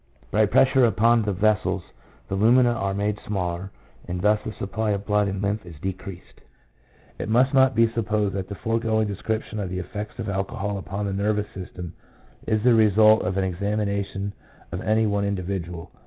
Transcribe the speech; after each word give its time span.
By 0.31 0.47
pressure 0.47 0.83
upon 0.83 1.21
the 1.21 1.31
vessels 1.31 1.83
the 2.27 2.33
lumina 2.33 2.71
are 2.71 2.95
made 2.95 3.19
smaller, 3.19 3.69
and 4.07 4.19
thus 4.19 4.39
the 4.43 4.51
supply 4.51 4.89
of 4.93 5.05
blood 5.05 5.27
and 5.27 5.43
lymph 5.43 5.63
is 5.63 5.75
decreased. 5.79 6.41
It 7.19 7.29
must 7.29 7.53
not 7.53 7.75
be 7.75 7.87
supposed 7.87 8.33
that 8.33 8.49
the 8.49 8.55
foregoing 8.55 9.07
descrip 9.09 9.43
tion 9.43 9.59
of 9.59 9.69
the 9.69 9.77
effects 9.77 10.17
of 10.17 10.27
alcohol 10.27 10.79
upon 10.79 11.05
the 11.05 11.13
nervous 11.13 11.51
system 11.53 11.93
is 12.47 12.63
the 12.63 12.73
result 12.73 13.21
of 13.21 13.37
an 13.37 13.43
examination 13.43 14.33
of 14.71 14.81
any 14.81 15.05
one 15.05 15.23
individual. 15.23 15.91